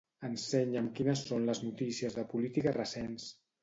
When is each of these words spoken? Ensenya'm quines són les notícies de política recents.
Ensenya'm 0.29 0.87
quines 1.01 1.23
són 1.29 1.47
les 1.51 1.63
notícies 1.69 2.19
de 2.19 2.27
política 2.35 2.79
recents. 2.83 3.35